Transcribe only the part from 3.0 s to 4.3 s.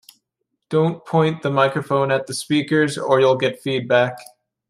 you’ll get feedback.